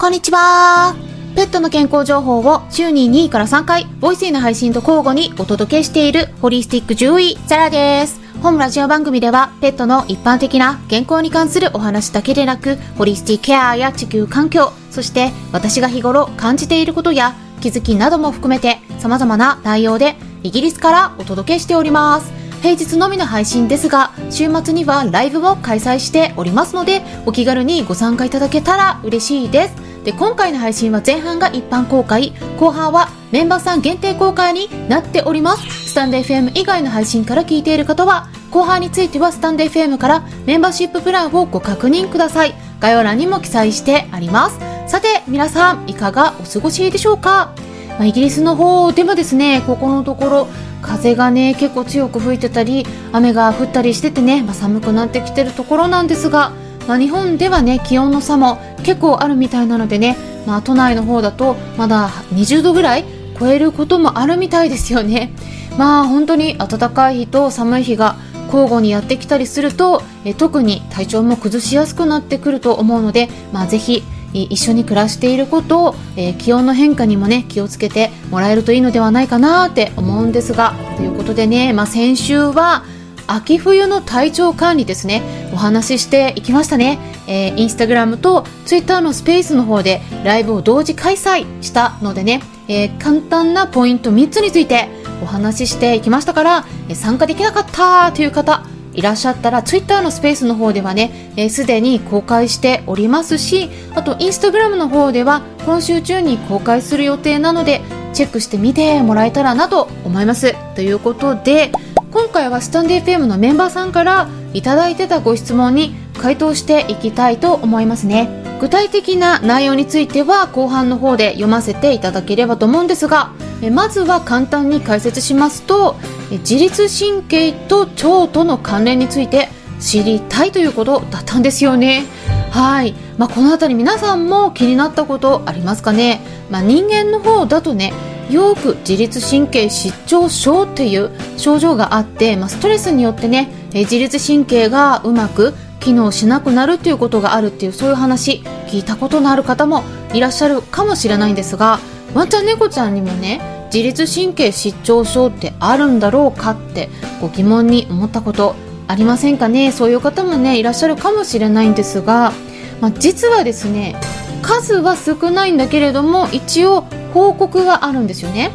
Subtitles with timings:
[0.00, 0.94] こんにちは。
[1.34, 8.20] ペットの健康情報を週に2位から3回、ボイスへの配信と交互にお届けしているホリスティック獣医、ザラです。
[8.40, 22.32] 本ラジオ番組では、ペットの一般的な健康に関するお話だけでなく、ホリスティックケアや地球環境、そして私が日頃感じていることや気づきなども含めて様々な内容でイギリスからお届けしております。
[22.62, 29.87] 平日のみの配信ですが、週末にはライブを開催しておりますので、お気軽にご参加いただけたら嬉しいです。
[30.08, 35.90] で、今回の配信は前半が一般公開、後半はメンバーさん限定公開になっております。
[35.90, 42.54] スタンド FM 以外の配信から聞いている方は、後半についてはスタンド FM からメンバーシッププランをご確認ください。
[42.80, 44.58] 概要欄にも記載してあります。
[44.90, 47.52] さて、皆さん、いかがお過ごしでしょうか？
[47.98, 50.48] まあ、イギリスの方でもですね、ここのところ、
[50.80, 56.52] 風がね結構強く吹いてたり雨が降ったりしててね、まあ、寒くなってきてるところなんですが、
[56.86, 60.16] まあ、日本ではね気温の差も結構あるみたいなのでね、
[60.46, 63.04] まあ、都内の方だとまだ20度ぐらい
[63.38, 65.30] 超えることもあるみたいですよね。
[65.76, 82.84] まあ本当に暖かい日と寒い日が交互にやってきたりするとえ特に体調も崩しやすくなってくると思うので、まあ、ぜひ一緒に暮らしていることを、え、気温の変化にもね気をつけてもらえるといいのではないかなって思うんですがということでね、まあ、先週は
[83.28, 85.22] 秋冬の体調管理ですね。
[85.52, 94.88] お話ししていきましたね、えー、インスタグラムとツイッターのスペースの方でライブを同時開催したのでね、えー、簡単なポイント3つについて
[95.22, 107.80] お話ししていきましたから、え参加できなかったという方いらっしゃったら Twitter のスペースの方ではねすで、ー、に公開しておりますしあと Instagram の方では今週中に公開する予定なので
[108.12, 110.54] チェックしてみてもらえたらなと思います。
[110.74, 111.70] ということで
[112.10, 118.28] 今回はスタンデー FM のメンバーさんからいただいてたご質問に回答していきたいと思いますね。
[118.60, 123.32] 具体的な内容については後半の方で読ませていただければと思うんですが
[123.70, 125.94] まずは簡単に解説しますと
[126.30, 129.48] 自律神経と腸との関連について
[129.78, 132.04] 知りたいということだったんですよね。
[132.50, 136.20] はい、まあ、この辺り皆さんも気になったことありますかね、
[136.50, 137.92] まあ、人間の方だとね
[138.30, 151.78] よく自律神経失調症っていう症状があって、まあ、ストレスによってね自律神経がうまく機能しなくなるっていうことがあるっていうそういう話聞いたことのある方もいらっしゃるかもしれないんですが
[152.14, 153.40] ワンちゃん猫ちゃんにもね
[153.72, 156.88] 自律神経失調症ってあるんだろうかって
[157.20, 158.54] ご疑問に思ったこと
[158.88, 159.70] ありませんかね？
[159.72, 162.32] そういう方もねいらっしゃるかもしれないんですが、
[162.80, 163.94] まあ、実はですね
[164.42, 166.82] 数は少ないんだけれども一応
[167.12, 168.50] 報告があるんですよね。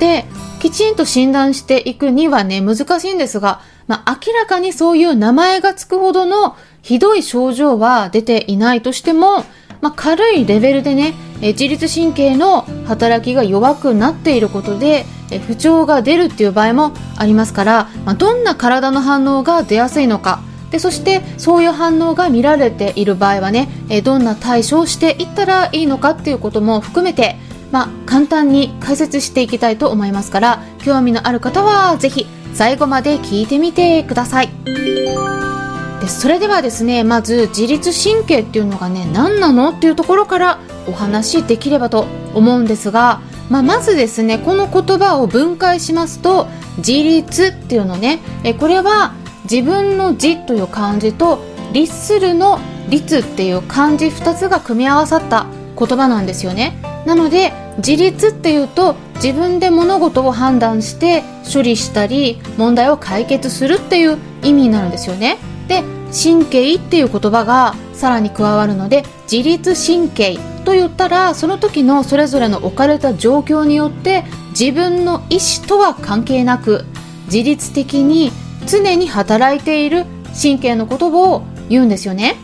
[0.00, 0.24] で
[0.60, 9.44] きちんと診断していくにはね難しいんですがまあ、明らかにそういう名前がつくほどのひどい症状は出ていないとしても、
[9.80, 15.06] まあ、軽いレベルでね、自律神経の働きが弱くなっていることで、
[15.46, 27.36] 不調が出るっていう場合もありますから、まあ、どんな体の反応が出やすいのか、でそしてそういう反応が見られている場合はね、えどんな対処をしていったらいいのかっていうことも含めて、
[27.70, 34.50] まあ、簡単に解説していきたいと思いますから興味のある方はぜひ最後まで聞いてみてください。
[36.00, 43.20] でそれではですねまず自律神経っていうのがね何なのっていうところからお話しできればと思うんですが、
[43.50, 46.46] まあ、まずですねこの言葉を分解しますと
[46.78, 49.14] 自律っていうのねえこれは
[49.50, 51.38] 自分の字という漢字と
[51.72, 55.46] 律するの律っていう漢字2つが組み合わさった
[55.78, 56.80] 言葉なんですよね。
[57.06, 65.38] なので自立っていうと自分で物事を判断して処理したり問題を解決するっていう意味になるんですよね。
[65.68, 65.82] で
[66.12, 76.84] 神経っていう言葉がさらに加わるので自律神経と言ったらその時のそれぞれの置かれた状況によって自分の意思とは関係なく
[77.26, 78.32] 自律的に
[78.66, 80.04] 常に働いている
[80.40, 82.36] 神経のことを言うんですよね。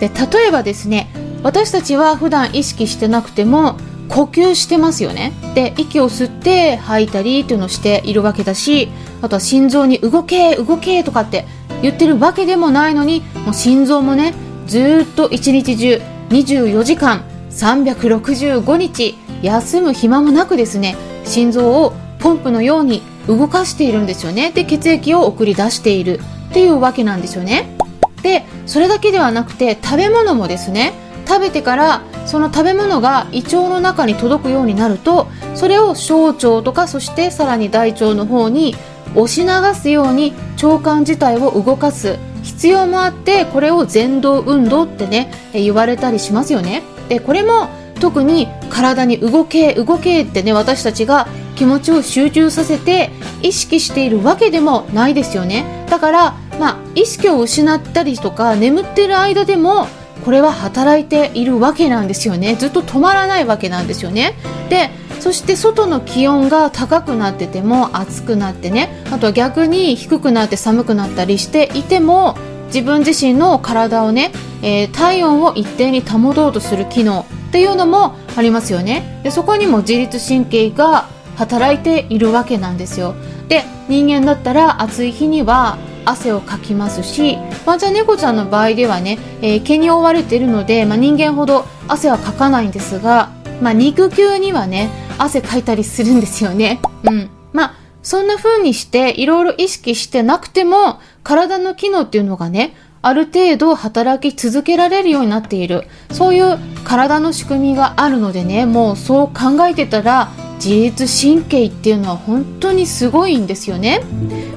[0.00, 1.08] で例えばですね
[1.42, 3.76] 私たちは普段意識してなくても
[4.08, 5.32] 呼吸してますよね。
[5.54, 8.88] で息を吸って吐いたりっていうのをしているわけだし
[9.20, 11.46] あとは心臓に動け動けとかって
[11.82, 14.34] 言ってるわけでもないのにもう心臓もね
[14.66, 16.00] ずっと一日中
[16.30, 24.52] 24時間365日休む暇もなくですね心臓をポンプのように動かしているんですよね。
[24.52, 26.20] で血液を送り出している。
[26.52, 27.74] っていうわけなんですよね。
[28.22, 30.92] でそれだけではなくて食べ物もですね。
[31.26, 38.74] 食べてからその食べ物が胃腸の中に届くようになるとそれを小腸とかそしてさらに大腸の方に
[39.14, 46.82] 押し流すように腸管自体を動かす必要もあってこれを前動運動ってね言われたりしますよね。
[47.08, 47.68] でこれも
[48.02, 53.12] 特に体に動け動けってね私たちが気持ちを集中させて
[53.42, 55.86] 意識しているわけでもないですよね。
[55.88, 59.86] だからまあ意識を失ったりとか眠ってる間でも
[60.24, 62.56] これは働いているわけなんですよね。
[62.56, 64.34] ずっと止まらないわけなんですよね。
[64.68, 64.90] で
[65.20, 72.36] そして外の気温が高くなってても暑くなってねあとは逆に低くなって寒くなったりしていても
[72.72, 74.32] 自分自身の体をね、
[74.62, 79.20] えー、体温を一定に保とうとする機能っていうのもありますよね。
[79.22, 83.14] でそこにも自律神経が働いているわけなんですよ。
[83.48, 85.76] で人間だったら暑い日には
[86.06, 87.36] 汗をかきますし
[87.66, 93.30] ワンちゃん猫ちゃんの場合ではね、えー、毛に覆われているので、まあ、人間ほど汗はかかないんですが、
[93.60, 96.80] まあ、肉球にはね汗かいたりするんですよね。
[97.04, 97.30] うん。
[97.52, 105.84] まあそんな風にしていろいろ意識してなくても体の機能っていうのがねある程度働き続けられるようになっている。
[106.12, 114.02] そういう体の仕組みがあるのでねもうそう考えてたら自律神経っていうのは本当にすごいんですよね。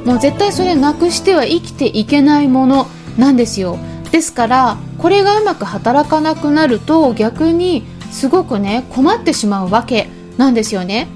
[0.05, 3.77] もう絶対それなくしては生きていけないものなんですよ。
[4.11, 11.07] ですからこれがうまく働かなくなると逆にすごくね困ってしまうわけなんですよね。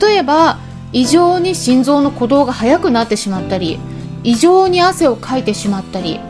[0.00, 0.58] 例えば
[0.92, 3.78] 異常に心臓の鼓動が速くなってしまったり
[4.26, 6.20] 異常に汗をかいてしまったり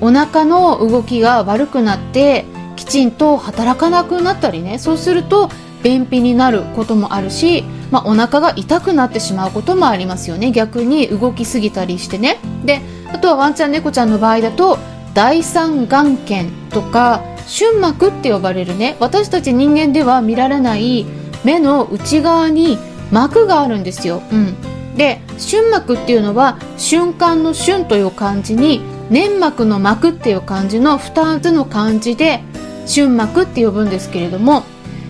[0.00, 4.78] お腹の動きが悪くなってきちんと働かなくなったりね。
[4.78, 5.50] そうすると
[5.84, 10.50] 便秘になることもあるし、まあ、お腹が痛くなってしまうこともありますよね。
[10.50, 12.38] 逆に動きすぎたりしてね。
[12.64, 12.80] で
[13.12, 14.78] あとはワンちゃん猫ちゃんの場合だと
[15.14, 18.96] 第三眼圏とか瞬膜って呼ばれるね。
[18.98, 21.04] 私たち人間では見られない
[21.44, 22.78] 目の内側に
[23.10, 24.56] 膜があるんですよ、うん、
[24.96, 28.80] で瞬膜っていうのは瞬間の瞬という漢字に
[29.10, 32.42] 粘膜の膜っていう漢字の2つの漢字で
[32.86, 34.64] 瞬膜って呼ぶんですけれども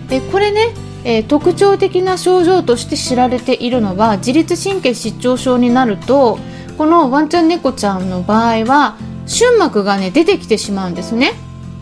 [0.09, 6.37] えこれね、え、特徴的な症状として知られているのは自律神経失調症になると
[6.77, 11.33] このワンちゃん猫ちゃんの場合は瞬膜がね出てきてしまうんですね。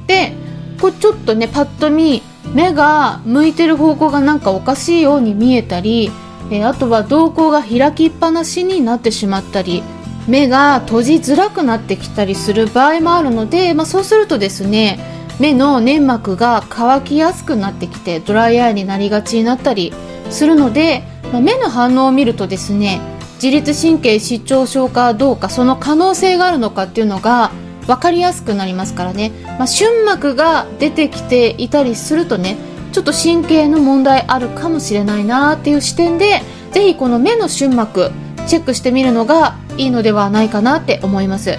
[0.08, 0.34] で
[0.80, 2.22] これちょっとねパッと見
[2.54, 6.12] 目が向いてる方向がなんかおかしいように見えたり、
[6.52, 9.82] えー、あとは瞳孔が開きっぱなしになってしまったり
[10.28, 15.00] 目が閉じづらくなってきたりする場合もあるので、まあ、そうするとですね
[15.40, 19.92] 目の粘膜が乾きやすくなってきてドライアイになりがちになったり
[20.30, 23.02] するので、まあ、目の反応を見るとですね
[23.36, 27.52] 自律神経失調症かどうかその可能性があるのかっていうのが
[27.88, 32.58] 分かりやすくなりますからね、まあ、瞬膜が出てきていたりするとね
[32.92, 36.42] ちょっと神経の問題あるかもしれないなっていう視点で
[36.72, 38.12] ぜひこの目の瞬膜
[38.48, 41.58] チェックしてみるのがいいのではないかなって思います。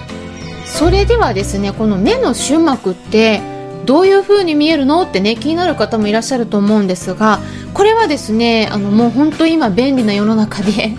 [0.64, 3.40] それではですねこの目の瞬膜って
[3.84, 7.40] どういう風に見えるのってね気になる方もいらっしゃると思うんですが
[7.74, 10.94] これはですねあのもう本当今便利な世の中で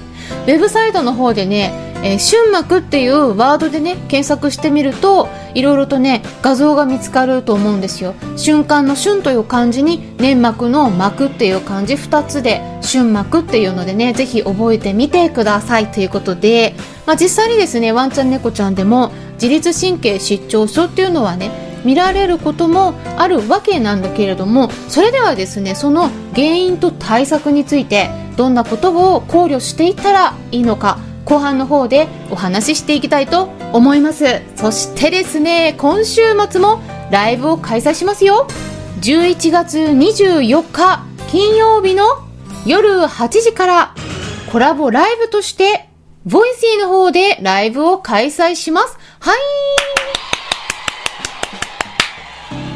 [0.45, 8.13] ウェブサイトの方でねえー、瞬膜っていうワードでね検索してみるといろいろとね画像が見つかると思うんですよ。
[8.35, 15.91] 瞬間の瞬という漢字に粘膜の膜っていう漢字2つで瞬膜っていうのでねぜひ覚えてみてください。
[15.91, 21.51] ということで、まあ、実際にですねワンちゃん猫ちゃんでも自律神経失調症っていうのはね
[21.85, 34.41] 見られることもあるわけなんだけれどもそれではですねその原因と対策についてどんなことを考慮していったらいいのか後半の方でお話ししていきたいと思います。
[34.55, 38.47] そしてですね今週末もライブを開催しますよ。
[39.01, 42.05] 11月24日金曜日の
[42.65, 43.95] 夜8時から
[44.51, 45.89] コラボライブとして
[46.25, 48.97] ボイシーの方でライブを開催します。
[49.19, 49.37] はい。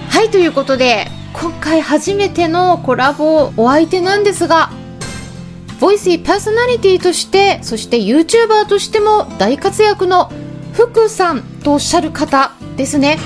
[0.09, 4.71] はいということで今回初めてのコラボお相手なんですが
[5.79, 10.31] ボイスイパーソナリティとしてそして YouTuber としても大活躍の
[10.73, 13.17] 福さんとおっしゃる方ですね。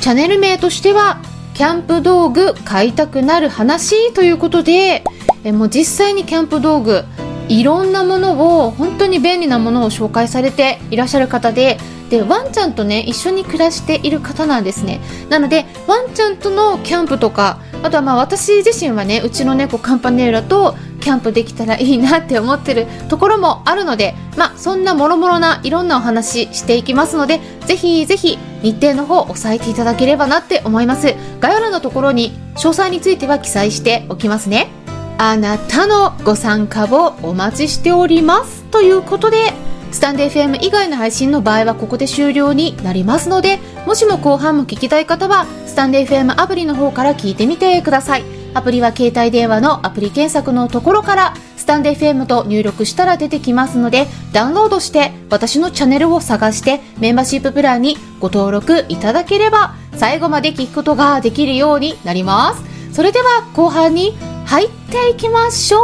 [0.00, 1.20] チャンネル名としては
[1.54, 5.04] キャンプ道具買いたくなる話ということで
[5.44, 7.04] えもう実際にキャンプ道具
[7.48, 15.00] いろんなものを本当に便利なものを紹介されていらっしゃる方ででワンちゃんとね一緒に暮らしている方なんですね。
[15.28, 31.14] なのでワンちゃんとのキャンプとかあとはまあ私自身はねうちの猫カンパネーラとキャンプできたらいいなって思ってるところもあるのでまあそんなもろもろないろんなお話していきますのでぜひぜひ日程の方押さえていただければなって思います。
[31.40, 34.68] 概要欄のところに詳細については記載しておきますね。
[35.16, 38.64] あなたのご参加をお待ちしております。
[38.64, 39.54] ということで
[39.92, 48.24] スタンデー FM 以外の配信の場合はここで終了になりますので、もしも後半も聞きたい方は、スタンデー FM アプリの方から聞いてみてください。
[48.54, 62.94] アプリは携帯電話のアプリ検索のところから、スタンデー FM と入力したら出てきますので、ダウンロードして私のチャンネルを探してメンバーシッププランにご登録いただければ、最後まで聞くことができるようになります。
[62.94, 64.16] それでは後半に
[64.46, 65.78] 入っていきましょ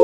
[0.00, 0.03] う